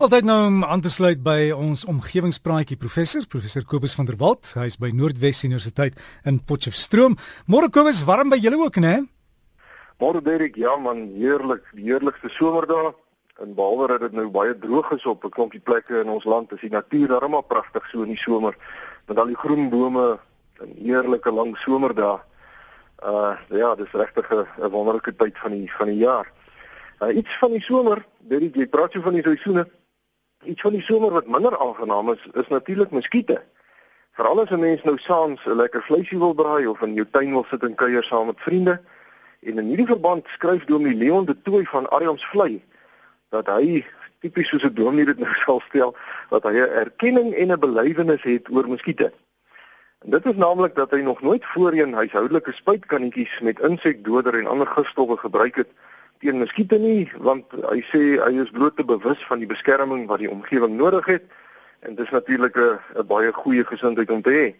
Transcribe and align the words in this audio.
Altyd 0.00 0.24
nou 0.24 0.46
om 0.46 0.62
aan 0.64 0.80
te 0.80 0.88
sluit 0.88 1.18
by 1.20 1.50
ons 1.52 1.82
omgewingspraatjie 1.84 2.78
professor, 2.80 3.26
professor 3.28 3.66
Kobus 3.68 3.92
van 3.98 4.06
der 4.08 4.16
Walt. 4.16 4.48
Hy 4.56 4.64
is 4.70 4.78
by 4.80 4.88
Noordwes 4.96 5.42
Universiteit 5.44 5.98
in 6.24 6.38
Potchefstroom. 6.40 7.18
Môre 7.44 7.68
Kobus, 7.68 7.98
warm 8.08 8.30
by 8.32 8.38
julle 8.40 8.56
ook, 8.62 8.78
né? 8.80 8.94
Môre 10.00 10.22
Derek, 10.24 10.56
ja 10.56 10.72
man, 10.80 11.02
heerlik, 11.18 11.66
die 11.76 11.90
heerlikste 11.90 12.30
somerdag. 12.32 12.94
En 13.44 13.52
behalwe 13.58 13.90
dat 13.92 14.06
dit 14.06 14.16
nou 14.16 14.24
baie 14.32 14.54
droog 14.62 14.88
is 14.96 15.04
op 15.04 15.26
'n 15.28 15.34
klompie 15.36 15.60
plekke 15.60 16.00
in 16.00 16.08
ons 16.08 16.24
land, 16.24 16.52
is 16.56 16.64
die 16.64 16.72
natuur 16.72 17.08
darem 17.08 17.36
pragtig 17.46 17.84
so 17.92 18.00
in 18.00 18.08
die 18.08 18.16
somer 18.16 18.56
met 19.06 19.18
al 19.18 19.26
die 19.26 19.36
groen 19.36 19.68
bome 19.68 20.18
en 20.62 20.72
heerlike 20.80 21.30
lang 21.30 21.56
somerdae. 21.56 22.20
Uh 23.04 23.36
ja, 23.50 23.74
dis 23.74 23.92
regtig 23.92 24.32
'n 24.32 24.70
wonderlike 24.70 25.12
tyd 25.12 25.36
van 25.38 25.50
die 25.50 25.68
van 25.72 25.86
die 25.86 26.00
jaar. 26.00 26.32
Uh, 27.02 27.16
iets 27.16 27.38
van 27.38 27.50
die 27.50 27.60
somer, 27.60 28.06
Derek, 28.18 28.56
jy 28.56 28.66
praat 28.66 28.92
so 28.92 29.00
van 29.00 29.12
die 29.12 29.22
seisoene 29.22 29.68
Iets 30.44 30.60
van 30.60 30.72
die 30.72 30.82
somer 30.82 31.10
wat 31.12 31.26
minder 31.26 31.58
aangenaam 31.58 32.12
is, 32.12 32.28
is 32.32 32.48
natuurlik 32.48 32.90
muskiete. 32.90 33.42
Veral 34.16 34.40
as 34.40 34.50
'n 34.50 34.60
mens 34.60 34.82
nou 34.82 34.98
saans 34.98 35.44
'n 35.44 35.56
lekker 35.56 35.82
vleisie 35.82 36.18
wil 36.18 36.34
braai 36.34 36.66
of 36.66 36.80
in 36.80 36.94
jou 36.94 37.06
tuin 37.10 37.30
wil 37.30 37.44
sit 37.50 37.62
en 37.62 37.74
kuier 37.74 38.04
saam 38.04 38.26
met 38.26 38.40
vriende. 38.40 38.80
En 39.40 39.58
in 39.58 39.66
hierdie 39.66 39.86
verband 39.86 40.26
skryf 40.26 40.64
Dominee 40.64 40.96
Leon 40.96 41.24
de 41.24 41.42
Tooi 41.42 41.64
van 41.66 41.90
Ariams 41.90 42.26
Vlei 42.26 42.62
dat 43.28 43.46
hy 43.46 43.84
tipies 44.20 44.48
soos 44.48 44.64
'n 44.64 44.74
dominee 44.74 45.04
dit 45.04 45.18
nou 45.18 45.34
sal 45.44 45.60
stel, 45.68 45.94
dat 46.30 46.42
hy 46.42 46.52
'n 46.52 46.72
erkenning 46.84 47.34
en 47.34 47.52
'n 47.52 47.60
belywenis 47.60 48.22
het 48.22 48.50
oor 48.50 48.68
muskiete. 48.68 49.12
En 50.04 50.10
dit 50.10 50.26
is 50.26 50.36
naamlik 50.36 50.74
dat 50.74 50.90
hy 50.90 51.00
nog 51.00 51.22
nooit 51.22 51.44
voorheen 51.46 51.92
huishoudelike 51.92 52.52
spuitkannetjies 52.52 53.40
met 53.40 53.60
insekdoder 53.60 54.34
en 54.38 54.46
ander 54.46 54.66
gifstowwe 54.66 55.16
gebruik 55.16 55.56
het 55.56 55.68
teen 56.20 56.36
muskiete 56.36 56.76
nie 56.76 57.08
want 57.24 57.54
hy 57.70 57.78
sê 57.88 58.00
hy 58.20 58.32
is 58.42 58.52
bloot 58.52 58.76
te 58.76 58.84
bewus 58.84 59.20
van 59.28 59.40
die 59.40 59.48
beskerming 59.48 60.02
wat 60.10 60.20
die 60.20 60.28
omgewing 60.28 60.74
nodig 60.76 61.06
het 61.08 61.30
en 61.88 61.96
dis 61.96 62.10
natuurlik 62.12 62.56
'n 62.60 63.06
baie 63.08 63.32
goeie 63.32 63.64
gesindheid 63.64 64.10
om 64.10 64.22
te 64.22 64.30
hê. 64.30 64.54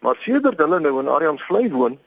Maar 0.00 0.16
sedert 0.20 0.58
hulle 0.58 0.80
nou 0.80 1.00
in 1.00 1.08
Ariams 1.08 1.42
vlei 1.42 1.68
woon, 1.70 1.98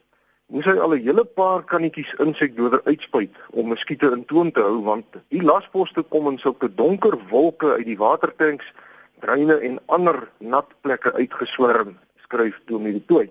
moes 0.50 0.64
hy 0.64 0.76
al 0.78 0.94
'n 0.94 1.06
hele 1.06 1.24
paar 1.24 1.62
kannetjies 1.62 2.14
insekdoder 2.18 2.80
uitspuit 2.84 3.30
om 3.50 3.68
muskiete 3.68 4.10
in 4.10 4.24
toom 4.24 4.52
te 4.52 4.60
hou 4.60 4.82
want 4.82 5.06
die 5.28 5.42
lasposte 5.42 6.02
kom 6.02 6.26
in 6.26 6.38
sulke 6.38 6.74
donker 6.74 7.18
wolke 7.30 7.72
uit 7.78 7.86
die 7.86 7.98
watertanks, 7.98 8.72
dreine 9.20 9.58
en 9.60 9.78
ander 9.86 10.28
nat 10.38 10.66
plekke 10.80 11.12
uitgeswerm, 11.12 11.98
skryf 12.16 12.60
Dominee 12.66 13.04
Tooi. 13.06 13.30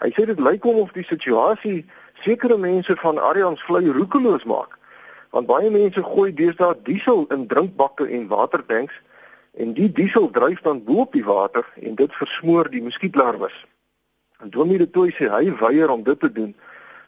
Hy 0.00 0.10
sê 0.16 0.24
dit 0.24 0.40
lyk 0.40 0.62
hom 0.62 0.76
of 0.76 0.92
die 0.92 1.04
situasie 1.04 1.84
sekere 2.22 2.56
mense 2.56 2.96
van 2.96 3.18
Ariams 3.18 3.62
vlei 3.62 3.88
roekeloos 3.92 4.44
maak 4.44 4.79
want 5.30 5.46
baie 5.46 5.70
mense 5.70 6.02
gooi 6.02 6.32
deesdae 6.34 6.74
diesel 6.82 7.26
in 7.34 7.46
drinkbakke 7.46 8.06
en 8.06 8.26
watertanks 8.28 8.94
en 9.52 9.72
die 9.74 9.88
diesel 9.92 10.30
dryf 10.30 10.60
dan 10.66 10.84
bo 10.84 11.04
op 11.06 11.12
die 11.12 11.24
water 11.24 11.66
en 11.82 11.94
dit 11.94 12.14
versmoor 12.14 12.70
die 12.70 12.82
muskietlarwes. 12.82 13.54
En 14.40 14.50
Dominee 14.50 14.78
de 14.78 14.90
Tooi 14.90 15.10
sê 15.14 15.30
hy 15.30 15.50
weier 15.62 15.90
om 15.90 16.02
dit 16.02 16.20
te 16.20 16.32
doen 16.32 16.54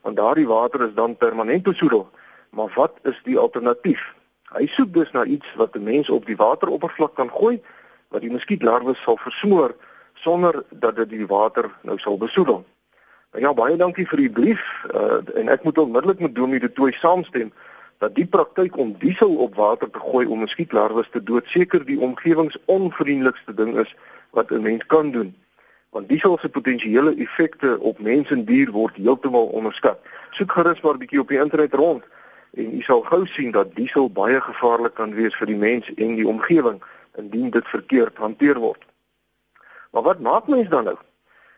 want 0.03 0.17
daardie 0.17 0.47
water 0.47 0.89
is 0.89 0.95
dan 0.95 1.17
permanent 1.17 1.63
besoedel. 1.63 2.09
Maar 2.51 2.73
wat 2.75 2.99
is 3.03 3.21
die 3.25 3.39
alternatief? 3.39 4.03
Hy 4.53 4.67
soek 4.67 4.91
dus 4.93 5.11
na 5.13 5.25
iets 5.25 5.55
wat 5.57 5.75
'n 5.75 5.83
mens 5.83 6.11
op 6.11 6.27
die 6.27 6.37
wateroppervlak 6.37 7.15
kan 7.15 7.31
gooi 7.31 7.63
wat 8.09 8.21
die 8.21 8.31
muskietlarwes 8.31 9.03
sal 9.03 9.17
versmoor 9.17 9.75
sonder 10.15 10.65
dat 10.71 10.97
dit 10.97 11.09
die 11.09 11.27
water 11.27 11.71
nou 11.83 11.99
sal 11.99 12.19
besoedel. 12.19 12.65
Nou 13.33 13.45
ja, 13.45 13.55
baie 13.55 13.77
dankie 13.77 14.07
vir 14.09 14.19
die 14.19 14.31
brief 14.31 14.63
uh, 14.95 15.39
en 15.41 15.49
ek 15.49 15.63
moet 15.65 15.79
onmiddellik 15.79 16.19
met 16.21 16.35
Dominee 16.35 16.61
de 16.61 16.73
Tooi 16.73 16.93
saamstem 16.93 17.53
dat 18.03 18.15
die 18.15 18.27
praktyk 18.27 18.77
om 18.83 18.97
diesel 18.99 19.37
op 19.37 19.55
water 19.55 19.91
te 19.91 20.01
gooi 20.03 20.27
om 20.27 20.41
muskietlarwes 20.43 21.11
te 21.15 21.21
dood 21.23 21.47
seker 21.47 21.85
die 21.87 22.01
omgewingsonvriendelikste 22.03 23.55
ding 23.55 23.77
is 23.79 23.93
wat 24.35 24.51
'n 24.51 24.63
mens 24.63 24.87
kan 24.87 25.11
doen. 25.11 25.31
Want 25.91 26.09
diesel 26.09 26.39
se 26.39 26.49
potensiële 26.49 27.15
effekte 27.15 27.79
op 27.81 27.99
mens 27.99 28.31
en 28.31 28.45
dier 28.45 28.71
word 28.71 28.97
heeltemal 28.97 29.47
onderskat. 29.47 29.99
Soek 30.31 30.53
gerus 30.53 30.81
maar 30.81 30.95
'n 30.95 30.99
bietjie 30.99 31.21
op 31.21 31.29
die 31.29 31.39
internet 31.39 31.75
rond 31.75 32.03
en 32.55 32.75
u 32.75 32.81
sal 32.81 33.01
gou 33.01 33.27
sien 33.27 33.51
dat 33.51 33.75
diesel 33.75 34.11
baie 34.11 34.41
gevaarlik 34.41 34.95
kan 34.95 35.15
wees 35.15 35.37
vir 35.37 35.47
die 35.47 35.63
mens 35.69 35.95
en 35.95 36.15
die 36.15 36.29
omgewing 36.29 36.83
indien 37.15 37.51
dit 37.51 37.69
verkeerd 37.69 38.17
hanteer 38.17 38.59
word. 38.59 38.83
Maar 39.91 40.03
wat 40.03 40.21
maak 40.21 40.47
mens 40.47 40.69
dan 40.69 40.85
nou? 40.85 40.97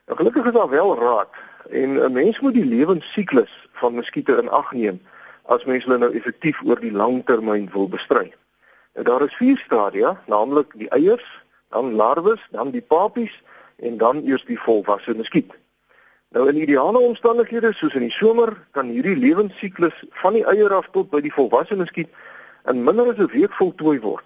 Nou 0.06 0.18
gelukkig 0.18 0.44
is 0.44 0.52
daar 0.52 0.68
wel 0.68 0.98
raad 0.98 1.32
en 1.70 1.90
'n 2.04 2.12
mens 2.12 2.40
moet 2.40 2.54
die 2.54 2.66
lewensiklus 2.76 3.68
van 3.72 3.94
muskiete 3.94 4.36
in 4.36 4.48
ag 4.48 4.72
neem 4.72 5.00
as 5.44 5.64
mens 5.64 5.84
hulle 5.84 5.98
nou 5.98 6.12
effektief 6.16 6.60
oor 6.64 6.80
die 6.80 6.92
lang 6.92 7.22
termyn 7.28 7.68
wil 7.72 7.88
bestry. 7.88 8.32
Nou 8.94 9.04
daar 9.04 9.24
is 9.26 9.36
vier 9.36 9.58
stadia, 9.58 10.14
naamlik 10.26 10.72
die 10.78 10.88
eiers, 10.88 11.26
dan 11.74 11.94
larwes, 11.98 12.40
dan 12.50 12.70
die 12.70 12.82
papies 12.82 13.34
en 13.76 13.98
dan 13.98 14.22
eers 14.24 14.44
die 14.46 14.58
volwasse 14.60 15.14
muskiet. 15.14 15.50
Nou 16.34 16.48
in 16.48 16.60
ideale 16.62 16.98
omstandighede 16.98 17.72
soos 17.74 17.94
in 17.94 18.06
die 18.06 18.14
somer 18.14 18.54
kan 18.74 18.88
hierdie 18.90 19.16
lewensiklus 19.16 20.04
van 20.22 20.38
die 20.38 20.44
eier 20.50 20.72
af 20.74 20.88
tot 20.94 21.10
by 21.10 21.20
die 21.22 21.34
volwasse 21.34 21.76
muskiet 21.78 22.10
in 22.70 22.84
minder 22.84 23.10
as 23.12 23.18
'n 23.18 23.30
week 23.34 23.52
voltooi 23.52 24.00
word. 24.00 24.24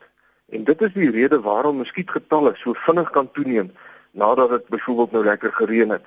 En 0.48 0.64
dit 0.64 0.82
is 0.82 0.92
die 0.92 1.10
rede 1.10 1.40
waarom 1.40 1.76
muskietgetalle 1.76 2.54
so 2.56 2.72
vinnig 2.72 3.10
kan 3.10 3.30
toeneem 3.32 3.72
nadat 4.10 4.50
dit 4.50 4.68
byvoorbeeld 4.68 5.12
nou 5.12 5.24
lekker 5.24 5.52
gereën 5.52 5.90
het. 5.90 6.04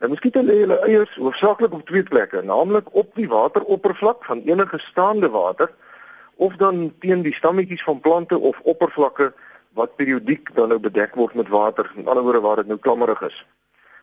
En 0.00 0.08
muskiete 0.08 0.40
lê 0.40 0.54
hulle 0.62 0.78
eiers 0.86 1.16
hoofsaaklik 1.20 1.74
op 1.76 1.82
twee 1.84 2.02
plekke, 2.02 2.40
naamlik 2.42 2.86
op 2.96 3.10
die 3.20 3.26
wateroppervlak 3.28 4.22
van 4.24 4.38
enige 4.48 4.78
staande 4.80 5.28
water 5.28 5.68
of 6.36 6.54
dan 6.56 6.86
teen 7.04 7.20
die 7.22 7.34
stammetjies 7.36 7.82
van 7.84 8.00
plante 8.00 8.38
of 8.38 8.60
oppervlakke 8.72 9.26
wat 9.76 9.96
periodiek 10.00 10.54
dan 10.56 10.72
nou 10.72 10.78
bedek 10.80 11.18
word 11.20 11.34
met 11.36 11.52
water, 11.52 11.90
in 12.00 12.08
ander 12.08 12.24
woorde 12.24 12.40
waar 12.40 12.62
dit 12.62 12.70
nou 12.72 12.78
klammerig 12.78 13.20
is. 13.28 13.42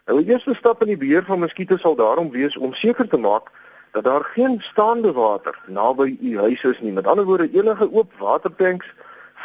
Nou 0.05 0.19
die 0.21 0.29
eerste 0.29 0.53
stap 0.53 0.83
in 0.85 0.91
die 0.93 0.99
beheer 1.01 1.25
van 1.25 1.41
muskiete 1.41 1.79
sal 1.81 1.97
daarom 1.97 2.29
wees 2.29 2.57
om 2.57 2.77
seker 2.77 3.09
te 3.09 3.17
maak 3.17 3.49
dat 3.97 4.05
daar 4.05 4.23
geen 4.35 4.59
staande 4.61 5.11
water 5.17 5.57
naby 5.65 6.13
u 6.21 6.37
huis 6.37 6.63
is 6.63 6.79
nie. 6.85 6.93
Met 6.93 7.07
ander 7.07 7.25
woorde 7.25 7.49
enige 7.49 7.89
oop 7.91 8.13
watertanks, 8.21 8.85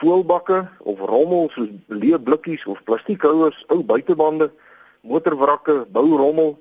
voelbakke 0.02 0.66
of 0.78 1.00
rommel 1.00 1.48
soos 1.56 1.72
leë 1.88 2.20
blikkies 2.20 2.68
of 2.68 2.84
plastiekhouers, 2.84 3.64
ou 3.72 3.80
buitebande 3.80 4.50
motorwrakke, 5.02 5.86
bourommel, 5.92 6.56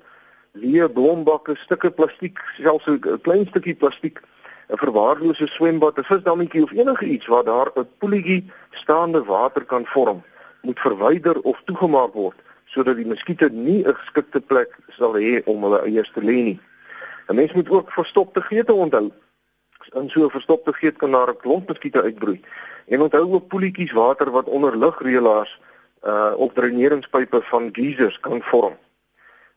leë 0.58 0.88
blombakke, 0.92 1.56
stukke 1.64 1.90
plastiek, 1.90 2.38
selfs 2.58 2.86
'n 2.86 3.20
klein 3.22 3.46
stukkie 3.46 3.74
plastiek, 3.74 4.20
'n 4.68 4.76
verwaarlose 4.76 5.46
swembad, 5.46 5.98
'n 5.98 6.04
visdammetjie 6.04 6.62
of 6.62 6.72
enige 6.72 7.06
iets 7.06 7.26
waar 7.26 7.44
daar 7.44 7.70
'n 7.76 7.88
poelietjie 7.98 8.50
staande 8.70 9.24
water 9.24 9.64
kan 9.64 9.86
vorm, 9.86 10.22
moet 10.62 10.78
verwyder 10.80 11.40
of 11.40 11.62
toegemaak 11.64 12.12
word 12.12 12.38
sodat 12.72 12.96
die 12.96 13.06
muskiete 13.06 13.48
nie 13.52 13.84
'n 13.84 13.94
geskikte 13.94 14.40
plek 14.40 14.70
sal 14.98 15.14
hê 15.14 15.42
om 15.44 15.62
hulle 15.62 15.80
eiers 15.84 16.10
te 16.14 16.20
lê 16.20 16.38
nie. 16.48 16.60
'n 17.28 17.34
Mens 17.34 17.52
moet 17.52 17.70
ook 17.70 17.92
verstopte 17.92 18.40
geete 18.42 18.72
onthou. 18.72 19.10
In 19.94 20.10
so 20.10 20.24
'n 20.24 20.30
verstopte 20.30 20.72
geet 20.72 20.96
kan 20.96 21.10
daar 21.10 21.28
'n 21.28 21.36
klomp 21.36 21.68
muskiete 21.68 22.02
uitbroei. 22.02 22.40
En 22.86 23.00
onthou 23.00 23.32
ook 23.34 23.48
poelietjies 23.48 23.92
water 23.92 24.30
wat 24.30 24.46
onder 24.48 24.76
lugreëlaars 24.76 25.60
uh 26.02 26.32
op 26.36 26.54
dreineringspype 26.54 27.40
van 27.42 27.68
geysers 27.72 28.20
kan 28.20 28.42
vorm. 28.42 28.76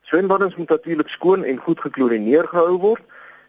Swembaddens 0.01 0.55
moet 0.55 0.69
natuurlik 0.69 1.07
skoon 1.09 1.43
en 1.43 1.57
goed 1.57 1.79
geklorineer 1.81 2.47
gehou 2.47 2.77
word 2.77 3.01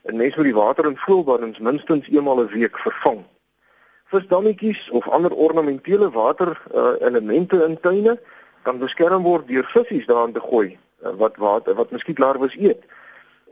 en 0.03 0.17
mens 0.17 0.37
moet 0.37 0.45
die 0.45 0.55
water 0.55 0.87
in 0.87 0.97
voelbaddens 0.97 1.59
minstens 1.59 2.09
eenmal 2.09 2.41
'n 2.41 2.47
week 2.47 2.79
vervang. 2.79 3.25
Visdammetjies 4.05 4.91
of 4.91 5.09
ander 5.09 5.35
ornamentele 5.35 6.11
water 6.11 6.63
uh 6.75 6.95
elemente 7.01 7.65
in 7.65 7.81
tuine 7.81 8.19
kan 8.63 8.79
beskerm 8.79 9.23
word 9.23 9.49
deur 9.49 9.65
visse 9.65 10.07
daarin 10.07 10.33
te 10.33 10.41
gooi 10.41 10.79
uh, 11.05 11.11
wat 11.17 11.37
water 11.37 11.75
wat 11.75 11.91
muskietlarwes 11.91 12.57
eet. 12.57 12.83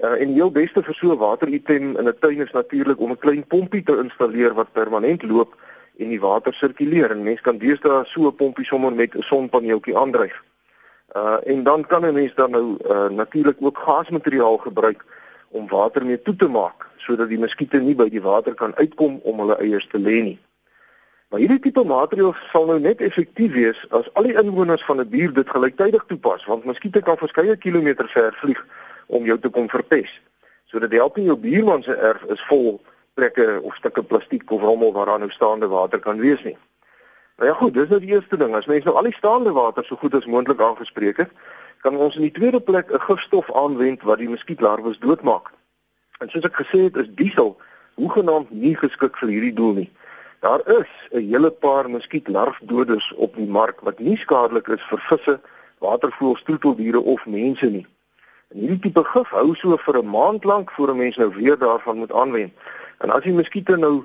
Uh 0.00 0.20
en 0.20 0.26
die 0.26 0.40
heel 0.40 0.50
beste 0.50 0.82
vir 0.82 0.94
so 0.94 1.12
'n 1.12 1.18
wateritem 1.18 1.96
in 1.96 2.08
'n 2.08 2.18
tuin 2.18 2.40
is 2.40 2.52
natuurlik 2.52 3.00
om 3.00 3.10
'n 3.10 3.18
klein 3.18 3.46
pompie 3.46 3.82
te 3.82 3.98
installeer 3.98 4.54
wat 4.54 4.72
permanent 4.72 5.22
loop 5.22 5.54
en 5.96 6.08
die 6.08 6.20
water 6.20 6.54
sirkuleer 6.54 7.10
en 7.10 7.22
mens 7.22 7.40
kan 7.40 7.58
deesdae 7.58 8.04
so 8.06 8.26
'n 8.26 8.34
pompie 8.34 8.64
sommer 8.64 8.92
met 8.92 9.14
'n 9.14 9.22
sonpaneeltjie 9.22 9.96
aandryf. 9.96 10.42
Uh 11.16 11.36
en 11.44 11.62
dan 11.62 11.86
kan 11.86 12.06
'n 12.06 12.14
mens 12.14 12.34
dan 12.34 12.50
nou 12.50 12.76
uh, 12.90 13.08
natuurlik 13.08 13.56
ook 13.60 13.78
gasmateriaal 13.78 14.56
gebruik 14.56 15.04
om 15.48 15.68
water 15.68 16.06
mee 16.06 16.22
toe 16.22 16.36
te 16.36 16.48
maak 16.48 16.88
sodat 16.96 17.28
die 17.28 17.38
muskiete 17.38 17.78
nie 17.78 17.94
by 17.94 18.08
die 18.08 18.22
water 18.22 18.54
kan 18.54 18.74
uitkom 18.74 19.20
om 19.22 19.38
hulle 19.38 19.56
eiers 19.56 19.86
te 19.86 19.98
lê 19.98 20.22
nie. 20.22 20.38
Maar 21.28 21.40
hierdie 21.40 21.60
tipe 21.60 21.84
materiaal 21.84 22.34
sal 22.52 22.66
nou 22.66 22.80
net 22.80 23.00
effektief 23.00 23.52
wees 23.52 23.86
as 23.90 24.08
al 24.14 24.22
die 24.22 24.36
inwoners 24.38 24.84
van 24.84 25.00
'n 25.00 25.08
buurt 25.08 25.34
dit 25.34 25.48
gelyktydig 25.50 26.04
toepas 26.06 26.44
want 26.44 26.64
muskiete 26.64 27.02
kan 27.02 27.16
verskeie 27.16 27.56
kilometer 27.56 28.08
ver 28.08 28.34
vlieg 28.34 28.66
om 29.06 29.24
jou 29.24 29.38
te 29.38 29.48
kom 29.48 29.68
verpes. 29.68 30.20
Sodat 30.64 30.92
help 30.92 31.16
nie 31.16 31.24
jou 31.24 31.36
buurman 31.36 31.82
se 31.82 31.94
erf 31.94 32.22
is 32.24 32.44
vol 32.46 32.80
plekke 33.14 33.60
of 33.62 33.74
stukke 33.74 34.02
plastiek 34.02 34.50
of 34.50 34.62
rommel 34.62 34.92
waar 34.92 35.06
daar 35.06 35.18
nou 35.18 35.30
staande 35.30 35.66
water 35.66 35.98
kan 35.98 36.18
wees 36.18 36.42
nie. 36.42 36.56
Nou 37.36 37.50
ja 37.50 37.54
goed, 37.54 37.74
dis 37.74 37.88
nou 37.88 38.00
die 38.00 38.14
eerste 38.14 38.36
ding. 38.36 38.54
As 38.54 38.66
mense 38.66 38.86
nou 38.86 38.96
al 38.96 39.10
die 39.10 39.16
staande 39.16 39.52
water 39.52 39.84
so 39.84 39.96
goed 39.96 40.14
as 40.14 40.26
moontlik 40.26 40.60
aangespreek 40.62 41.22
het, 41.22 41.30
kan 41.82 41.96
ons 41.96 42.16
in 42.16 42.26
die 42.26 42.34
tweede 42.34 42.60
plek 42.60 42.92
'n 42.92 43.06
gifstof 43.06 43.52
aanwend 43.54 44.02
wat 44.02 44.18
die 44.18 44.28
muskietlarwes 44.28 44.98
doodmaak. 44.98 45.52
En 46.18 46.30
soos 46.30 46.44
ek 46.44 46.60
gesê 46.62 46.78
het, 46.86 46.96
is 46.96 47.10
diesel 47.14 47.56
hoegenaamd 47.94 48.50
nie 48.50 48.76
geskik 48.76 49.16
vir 49.16 49.28
hierdie 49.28 49.54
doel 49.54 49.74
nie. 49.74 49.90
Daar 50.40 50.62
is 50.80 50.90
'n 51.10 51.28
hele 51.30 51.50
paar 51.50 51.90
muskietlarfdoders 51.90 53.14
op 53.14 53.36
die 53.36 53.46
mark 53.46 53.80
wat 53.80 53.98
nie 53.98 54.16
skadelik 54.16 54.68
is 54.68 54.82
vir 54.90 54.98
visse, 54.98 55.40
watervoëls, 55.78 56.42
troeteldiere 56.42 57.00
of 57.00 57.26
mense 57.26 57.66
nie. 57.66 57.86
En 58.48 58.58
hierdie 58.58 58.78
tipe 58.78 59.04
gif 59.04 59.28
hou 59.28 59.54
so 59.54 59.76
vir 59.76 59.98
'n 59.98 60.10
maand 60.10 60.44
lank 60.44 60.70
voor 60.70 60.90
'n 60.90 60.96
mens 60.96 61.16
nou 61.16 61.34
weer 61.34 61.58
daarvan 61.58 61.96
moet 61.96 62.12
aanwend. 62.12 62.52
En 63.04 63.12
as 63.12 63.24
die 63.26 63.36
muskiete 63.36 63.76
nou 63.76 63.96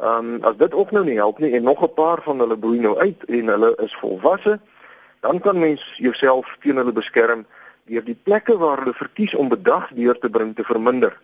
ehm 0.00 0.28
um, 0.34 0.44
as 0.44 0.56
dit 0.60 0.74
ook 0.74 0.90
nou 0.92 1.04
nie 1.04 1.16
help 1.16 1.38
nie 1.38 1.52
en 1.56 1.62
nog 1.62 1.82
'n 1.82 1.94
paar 1.94 2.22
van 2.22 2.38
hulle 2.38 2.56
broei 2.58 2.78
nou 2.78 2.96
uit 2.98 3.24
en 3.24 3.48
hulle 3.48 3.70
is 3.84 3.96
volwasse, 4.00 4.58
dan 5.20 5.40
kan 5.40 5.58
mens 5.58 5.82
jouself 5.96 6.56
teen 6.60 6.76
hulle 6.76 6.92
beskerm 6.92 7.46
deur 7.84 8.04
die 8.04 8.18
plekke 8.22 8.56
waar 8.58 8.78
hulle 8.78 8.94
verkies 8.94 9.34
om 9.34 9.48
bedag 9.48 9.88
deur 9.94 10.18
te 10.18 10.30
bring 10.30 10.56
te 10.56 10.64
verminder. 10.64 11.20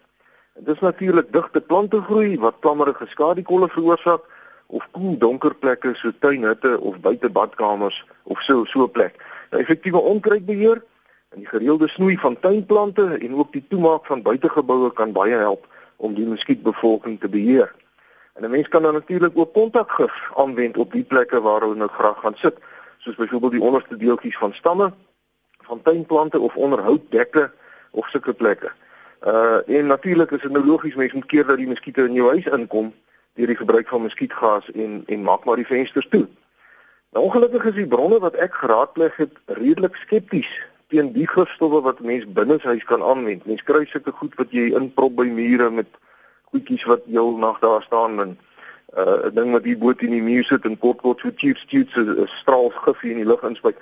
Dit 0.54 0.74
is 0.74 0.80
natuurlik 0.80 1.32
digte 1.32 1.60
plante 1.60 2.02
groei 2.02 2.38
wat 2.38 2.60
klammerige 2.60 3.06
skadikolle 3.06 3.68
veroorsaak 3.68 4.22
of 4.66 4.88
koel 4.90 5.18
donker 5.18 5.54
plekke 5.54 5.94
so 5.94 6.10
tuinhutte 6.18 6.80
of 6.80 7.00
buite 7.00 7.30
badkamers 7.30 8.04
of 8.22 8.40
so 8.40 8.64
so 8.64 8.82
'n 8.82 8.90
plek. 8.90 9.14
Nou 9.50 9.62
effektiewe 9.62 9.98
onkruidbeheer 9.98 10.82
en 11.28 11.38
die 11.38 11.48
gereelde 11.48 11.88
snoei 11.88 12.16
van 12.18 12.40
tuinplante 12.40 13.18
en 13.20 13.34
ook 13.34 13.52
die 13.52 13.64
toemaak 13.68 14.06
van 14.06 14.22
buitegeboue 14.22 14.92
kan 14.92 15.12
baie 15.12 15.36
help 15.36 15.70
om 16.02 16.14
die 16.14 16.26
muskietbevolking 16.26 17.20
te 17.20 17.28
beheer. 17.28 17.70
En 18.34 18.44
'n 18.44 18.50
mens 18.50 18.68
kan 18.68 18.82
dan 18.82 18.92
natuurlik 18.92 19.38
ook 19.38 19.52
kontakgif 19.52 20.30
aanwend 20.34 20.76
op 20.76 20.92
die 20.92 21.04
plekke 21.04 21.40
waar 21.40 21.60
hulle 21.60 21.74
nou 21.74 21.90
graag 21.90 22.20
gaan 22.20 22.36
sit, 22.36 22.56
soos 22.98 23.14
byvoorbeeld 23.14 23.52
die 23.52 23.62
onderste 23.62 23.96
deeltjies 23.96 24.38
van 24.38 24.54
stamme 24.54 24.92
van 25.62 25.82
tuinplante 25.82 26.40
of 26.40 26.56
onder 26.56 26.82
houtdekke 26.82 27.50
of 27.90 28.08
sulke 28.08 28.32
plekke. 28.32 28.70
Uh 29.26 29.78
en 29.78 29.86
natuurlik 29.86 30.30
is 30.30 30.42
dit 30.42 30.50
nou 30.50 30.64
logies 30.66 30.94
mense 30.94 31.14
moet 31.14 31.26
keer 31.26 31.46
dat 31.46 31.56
die 31.56 31.68
muskiete 31.68 32.04
in 32.04 32.12
jou 32.12 32.28
huis 32.28 32.46
inkom 32.46 32.94
deur 33.34 33.46
die 33.46 33.56
gebruik 33.56 33.88
van 33.88 34.02
muskietgas 34.02 34.70
en 34.70 35.02
en 35.06 35.22
maak 35.22 35.44
maar 35.44 35.56
die 35.56 35.66
vensters 35.66 36.08
toe. 36.08 36.26
Nou 37.12 37.24
ongelukkig 37.24 37.64
is 37.64 37.74
die 37.74 37.86
bronne 37.86 38.18
wat 38.18 38.34
ek 38.34 38.54
geraadpleeg 38.54 39.16
het 39.16 39.38
redelik 39.46 39.94
skepties 39.94 40.50
teen 40.92 41.12
die 41.16 41.26
gifstowwe 41.28 41.80
wat 41.88 42.00
mens 42.04 42.28
binne 42.38 42.58
huis 42.62 42.84
kan 42.84 43.02
aanwend. 43.02 43.46
Mens 43.48 43.64
kry 43.68 43.84
sulke 43.88 44.12
goed 44.20 44.36
wat 44.40 44.52
jy 44.52 44.68
inprop 44.76 45.16
by 45.16 45.28
mure 45.32 45.70
met 45.70 45.88
goedjies 46.52 46.84
wat 46.90 47.06
heel 47.08 47.36
nag 47.40 47.60
daar 47.64 47.82
staan 47.88 48.20
en 48.20 48.36
uh 48.92 49.24
'n 49.28 49.34
ding 49.34 49.52
wat 49.56 49.64
hier 49.64 49.78
bo 49.78 49.92
teen 49.92 50.12
die 50.12 50.22
muur 50.22 50.44
sit 50.44 50.64
en 50.68 50.78
kort 50.78 51.00
kort 51.00 51.20
so 51.20 51.30
cheap 51.36 51.56
cheap 51.56 51.88
so 51.90 52.26
straal 52.26 52.68
gif 52.84 53.02
in 53.02 53.22
die 53.22 53.30
lug 53.30 53.42
inspuit. 53.42 53.76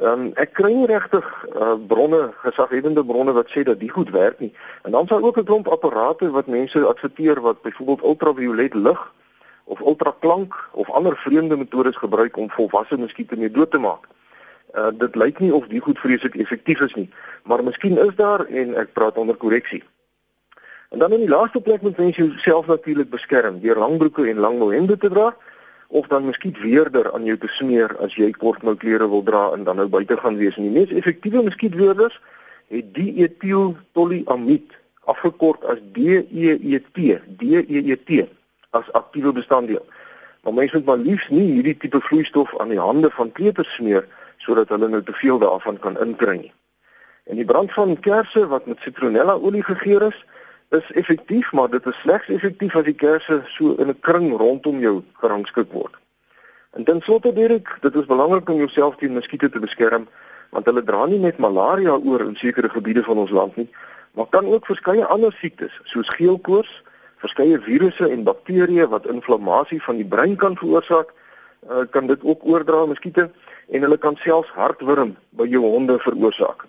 Ehm 0.00 0.20
um, 0.20 0.32
ek 0.36 0.52
kry 0.52 0.72
nie 0.72 0.86
regtig 0.86 1.26
uh, 1.56 1.76
bronne, 1.88 2.20
gesaghebende 2.42 3.04
bronne 3.04 3.32
wat 3.32 3.48
sê 3.48 3.64
dat 3.64 3.80
die 3.80 3.90
goed 3.90 4.10
werk 4.10 4.38
nie. 4.40 4.52
En 4.82 4.92
dan 4.92 5.06
sal 5.06 5.24
ook 5.24 5.38
'n 5.38 5.44
klomp 5.44 5.68
apparate 5.68 6.30
wat 6.30 6.46
mense 6.46 6.84
adverteer 6.84 7.40
wat 7.40 7.62
byvoorbeeld 7.62 8.04
ultraviolet 8.04 8.74
lig 8.74 9.12
of 9.64 9.80
ultraklank 9.80 10.54
of 10.72 10.90
ander 10.90 11.16
vreemde 11.16 11.56
metodes 11.56 11.96
gebruik 11.96 12.36
om 12.36 12.50
volwasse 12.50 12.98
muskiete 12.98 13.36
mee 13.36 13.50
dood 13.50 13.70
te 13.70 13.78
maak. 13.78 14.09
Uh 14.74 14.90
dit 14.94 15.14
lyk 15.14 15.38
nie 15.38 15.54
of 15.54 15.66
die 15.66 15.80
goed 15.80 15.98
vreeslik 15.98 16.36
effektief 16.36 16.80
is 16.80 16.94
nie, 16.94 17.08
maar 17.44 17.64
miskien 17.64 17.98
is 17.98 18.14
daar 18.16 18.46
en 18.46 18.74
ek 18.78 18.92
praat 18.92 19.16
onder 19.18 19.36
korreksie. 19.36 19.82
En 20.90 20.98
dan 20.98 21.12
in 21.12 21.24
die 21.24 21.28
laaste 21.28 21.60
plek 21.60 21.82
moet 21.82 21.96
mense 21.96 22.24
jouself 22.24 22.66
natuurlik 22.66 23.10
beskerm 23.10 23.60
deur 23.60 23.78
langbroeke 23.78 24.28
en 24.28 24.38
lang 24.38 24.58
hemde 24.70 24.96
te 24.96 25.08
dra 25.08 25.36
of 25.88 26.06
dan 26.06 26.26
miskien 26.26 26.56
weerder 26.60 27.12
aan 27.12 27.24
jou 27.24 27.36
te 27.38 27.48
smeer 27.50 27.96
as 27.98 28.14
jy 28.14 28.30
kortmou 28.30 28.76
klere 28.76 29.08
wil 29.10 29.22
dra 29.22 29.50
en 29.54 29.64
dan 29.64 29.76
nou 29.76 29.88
buite 29.90 30.16
gaan 30.16 30.36
wees. 30.38 30.56
En 30.56 30.62
die 30.62 30.74
mees 30.74 30.90
effektiewe 30.94 31.42
muskietweerders 31.42 32.20
het 32.70 32.94
diethyltoluamid 32.94 34.76
afgekort 35.10 35.64
as 35.64 35.78
DEET, 35.94 36.86
DEET 37.38 38.28
as 38.70 38.92
aktiewe 38.92 39.32
bestanddeel. 39.32 39.86
Maar 40.42 40.54
mense 40.54 40.76
moet 40.76 40.86
maar 40.86 41.02
liefs 41.02 41.28
nie 41.28 41.46
hierdie 41.52 41.76
tipe 41.76 42.00
vloeistof 42.00 42.54
aan 42.58 42.70
die 42.70 42.78
hande 42.78 43.10
van 43.10 43.32
kleuters 43.32 43.74
smeer 43.74 44.06
sodat 44.40 44.72
hulle 44.72 44.88
nou 44.88 45.02
te 45.04 45.12
veel 45.12 45.38
daarvan 45.38 45.78
kan 45.78 45.98
inkry. 46.00 46.52
En 47.30 47.36
die 47.36 47.44
brand 47.44 47.72
van 47.72 47.98
kersse 48.00 48.46
wat 48.48 48.66
met 48.66 48.80
citronella 48.80 49.36
olie 49.38 49.62
gegeur 49.62 50.06
is, 50.08 50.24
is 50.70 50.90
effektief, 51.02 51.52
maar 51.52 51.70
dit 51.70 51.86
is 51.86 52.00
slegs 52.00 52.28
effektief 52.28 52.76
as 52.76 52.86
die 52.86 52.96
kersse 52.96 53.42
so 53.56 53.74
in 53.78 53.88
'n 53.88 54.00
kring 54.00 54.36
rondom 54.38 54.80
jou 54.80 55.02
gerangskik 55.22 55.72
word. 55.72 55.94
En 56.70 56.84
ten 56.84 57.00
slotte 57.00 57.32
Dirk, 57.32 57.78
dit 57.80 57.94
is 57.94 58.06
belangrik 58.06 58.48
om 58.48 58.56
jouself 58.56 58.96
teen 58.96 59.12
muskiete 59.12 59.50
te 59.50 59.60
beskerm 59.60 60.08
want 60.50 60.66
hulle 60.66 60.82
dra 60.82 61.06
nie 61.06 61.18
net 61.18 61.38
malaria 61.38 61.94
oor 61.94 62.20
in 62.20 62.36
sekere 62.36 62.68
gebiede 62.68 63.02
van 63.02 63.18
ons 63.22 63.30
land 63.30 63.56
nie, 63.56 63.68
maar 64.18 64.26
kan 64.26 64.46
ook 64.46 64.66
verskeie 64.66 65.04
ander 65.04 65.32
siektes 65.32 65.80
soos 65.84 66.08
geelkoors, 66.08 66.82
verskeie 67.22 67.60
virusse 67.60 68.08
en 68.10 68.24
bakterieë 68.24 68.88
wat 68.90 69.06
inflammasie 69.06 69.82
van 69.82 69.96
die 69.96 70.08
brein 70.14 70.36
kan 70.36 70.56
veroorsaak, 70.56 71.12
uh, 71.70 71.84
kan 71.90 72.06
dit 72.06 72.24
ook 72.24 72.44
oordra 72.44 72.86
muskiete 72.86 73.30
en 73.70 73.82
hulle 73.82 73.98
kan 73.98 74.16
selfs 74.16 74.50
hartwurm 74.58 75.14
by 75.30 75.46
jou 75.46 75.62
honde 75.62 75.98
veroorsaak. 75.98 76.66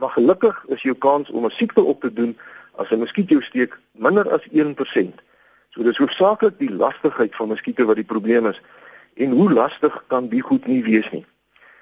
Maar 0.00 0.10
gelukkig 0.10 0.64
is 0.74 0.82
jou 0.82 0.94
kans 0.94 1.30
om 1.30 1.44
'n 1.44 1.50
siekte 1.50 1.82
op 1.82 2.00
te 2.00 2.12
doen 2.12 2.38
as 2.76 2.90
'n 2.90 2.98
muskiet 2.98 3.28
jou 3.28 3.42
steek 3.42 3.78
minder 3.92 4.30
as 4.32 4.46
1%. 4.50 5.20
So 5.70 5.82
dis 5.82 5.98
hoofsaaklik 5.98 6.58
die 6.58 6.72
lastigheid 6.72 7.36
van 7.36 7.48
muskiete 7.48 7.84
wat 7.84 7.96
die 7.96 8.04
probleem 8.04 8.46
is 8.46 8.60
en 9.14 9.30
hoe 9.30 9.52
lastig 9.52 10.04
kan 10.06 10.28
die 10.28 10.42
goed 10.42 10.66
nie 10.66 10.82
wees 10.84 11.10
nie. 11.10 11.26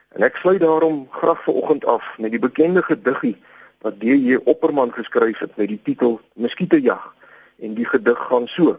En 0.08 0.23
ek 0.23 0.37
sluit 0.37 0.61
daarom 0.61 1.06
graag 1.11 1.43
vanoggend 1.43 1.85
af 1.85 2.19
met 2.19 2.31
die 2.31 2.43
bekende 2.43 2.82
gediggie 2.82 3.37
wat 3.81 4.00
DJ 4.00 4.37
Opperman 4.44 4.93
geskryf 4.93 5.38
het 5.38 5.56
met 5.56 5.69
die 5.69 5.81
titel 5.82 6.20
Muskietejag 6.35 7.14
en 7.58 7.75
die 7.75 7.85
gedig 7.85 8.19
gaan 8.19 8.49
so: 8.49 8.79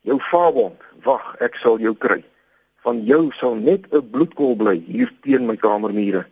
Jou 0.00 0.20
vaabond, 0.20 0.80
wag, 1.02 1.34
ek 1.38 1.54
sal 1.54 1.78
jou 1.78 1.94
kry. 1.94 2.24
Van 2.84 3.02
jou 3.04 3.30
sal 3.32 3.54
net 3.54 3.86
'n 3.92 4.10
bloedkol 4.10 4.56
bly 4.56 4.76
hier 4.86 5.12
teen 5.22 5.46
my 5.46 5.56
kamermure. 5.56 6.26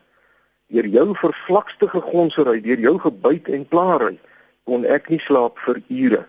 Deur 0.68 0.86
jou 0.86 1.14
vervlakste 1.14 1.88
gegonsery, 1.88 2.60
deur 2.60 2.78
jou 2.78 2.98
gebyt 2.98 3.48
en 3.48 3.68
plaary 3.68 4.18
kon 4.64 4.84
ek 4.84 5.08
nie 5.08 5.18
slaap 5.18 5.58
vir 5.58 5.82
ure. 5.88 6.24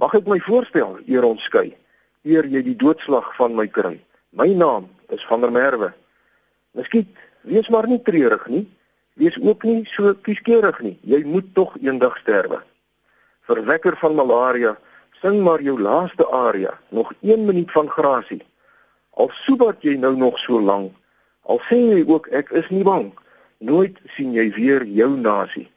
Mag 0.00 0.14
ek 0.14 0.26
my 0.26 0.38
voorstel 0.38 0.98
eer 1.06 1.24
ons 1.24 1.42
skei, 1.42 1.74
eer 2.24 2.46
jy 2.46 2.62
die 2.62 2.76
doodslag 2.76 3.36
van 3.36 3.54
my 3.54 3.66
kry. 3.66 4.00
My 4.30 4.48
naam 4.54 4.88
is 5.10 5.24
van 5.28 5.40
der 5.40 5.50
Merwe. 5.50 5.92
Miskien 6.74 7.06
wees 7.42 7.68
maar 7.68 7.86
nie 7.86 8.00
treurig 8.02 8.46
nie. 8.48 8.66
Wees 9.14 9.36
ook 9.38 9.64
nie 9.68 9.84
so 9.92 10.14
kieskeurig 10.14 10.80
nie. 10.80 10.98
Jy 11.04 11.24
moet 11.28 11.54
tog 11.54 11.76
eendag 11.82 12.16
sterwe. 12.22 12.62
Verwekker 13.46 13.96
van 14.00 14.16
malaria, 14.16 14.76
sing 15.20 15.42
maar 15.44 15.60
jou 15.62 15.76
laaste 15.78 16.26
aria, 16.32 16.72
nog 16.90 17.12
1 17.20 17.44
minuut 17.46 17.70
van 17.72 17.90
grasie. 17.90 18.40
Al 19.20 19.30
soebat 19.44 19.82
jy 19.84 19.96
nou 20.00 20.14
nog 20.16 20.38
so 20.38 20.60
lank, 20.60 20.92
al 21.42 21.60
sê 21.68 21.76
jy 21.76 22.04
ook 22.08 22.28
ek 22.32 22.50
is 22.50 22.68
nie 22.70 22.84
bang, 22.86 23.10
nooit 23.58 23.98
sien 24.16 24.32
jy 24.32 24.48
weer 24.56 24.84
jou 24.86 25.10
nasie. 25.16 25.68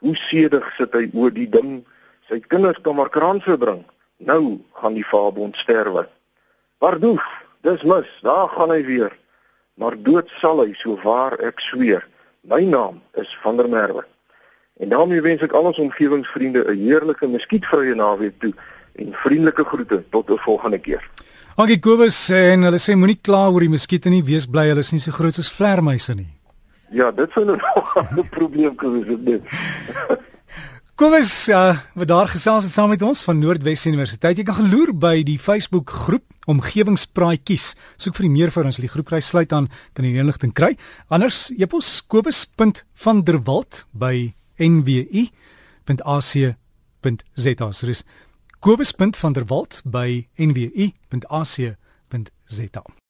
Hoe 0.00 0.16
sedig 0.16 0.64
sit 0.76 0.94
hy 0.96 1.08
oor 1.12 1.32
die 1.34 1.48
ding. 1.48 1.80
Sy 2.28 2.40
kinders 2.40 2.78
kan 2.84 2.96
maar 2.96 3.10
kranse 3.12 3.56
bring. 3.60 3.82
Nou 4.16 4.60
gaan 4.80 4.94
die 4.96 5.04
vaabond 5.04 5.56
sterwe. 5.56 6.06
Pardoef, 6.80 7.24
dis 7.66 7.82
mis, 7.84 8.08
daar 8.24 8.48
gaan 8.54 8.72
hy 8.72 8.80
weer. 8.86 9.12
Maar 9.80 9.96
dood 10.00 10.30
sal 10.40 10.62
hy 10.64 10.72
so 10.76 10.96
waar 11.04 11.36
ek 11.44 11.60
sweer. 11.64 12.06
My 12.48 12.62
naam 12.64 13.02
is 13.20 13.32
van 13.42 13.56
der 13.60 13.68
Merwe. 13.68 14.06
En 14.80 14.88
daarmee 14.88 15.20
wens 15.20 15.42
ek 15.44 15.52
al 15.52 15.68
ons 15.68 15.78
omgewingsvriende 15.78 16.64
'n 16.64 16.78
heerlike 16.86 17.26
muskietvrye 17.28 17.94
naweek 17.94 18.40
toe 18.40 18.54
en 18.96 19.12
vriendelike 19.12 19.64
groete 19.64 20.02
tot 20.08 20.30
'n 20.30 20.38
volgende 20.38 20.78
keer. 20.78 21.04
Dankie 21.60 21.76
Kobus 21.76 22.16
en 22.32 22.64
hulle 22.64 22.78
sê 22.80 22.94
moenie 22.96 23.18
kla 23.20 23.52
oor 23.52 23.60
die 23.60 23.68
muskiete 23.68 24.08
nie, 24.08 24.24
wees 24.24 24.46
bly 24.48 24.70
hulle 24.70 24.80
is 24.80 24.94
nie 24.94 25.02
so 25.04 25.12
groot 25.12 25.36
soos 25.36 25.50
vlermuise 25.52 26.14
nie. 26.16 26.30
Ja, 26.96 27.10
dit 27.12 27.28
sou 27.36 27.44
nou 27.44 27.60
'n 28.16 28.24
probleem 28.32 28.72
gewees 28.80 29.04
het 29.10 29.20
dit. 29.26 29.42
Kom 30.96 31.12
ons 31.18 31.34
uh, 31.52 31.76
wat 32.00 32.08
daar 32.08 32.32
gesels 32.32 32.64
het 32.64 32.72
saam 32.72 32.88
met 32.88 33.04
ons 33.04 33.20
van 33.26 33.36
Noordwes 33.36 33.84
Universiteit. 33.84 34.40
Jy 34.40 34.46
kan 34.48 34.56
geloer 34.56 34.96
by 34.96 35.20
die 35.20 35.36
Facebook 35.36 35.90
groep 35.90 36.24
Omgewingspraatjies. 36.48 37.76
Soek 38.00 38.16
vir 38.16 38.24
die 38.24 38.34
meer 38.38 38.50
vir 38.56 38.64
ons. 38.64 38.80
Die 38.80 38.88
groep 38.88 39.12
kry 39.12 39.20
sluit 39.20 39.52
aan 39.52 39.68
kan 39.92 40.08
jy 40.08 40.16
inligting 40.16 40.56
kry. 40.56 40.80
Anders 41.12 41.52
epos 41.58 42.00
kobus.vanderwalt 42.08 43.84
by 43.92 44.32
nwu.ac.za. 44.56 46.56
So 47.76 47.86
dis 47.86 48.04
kobus.vanderwalt 48.60 49.80
by 49.84 50.28
nwu.ac.za. 50.36 51.76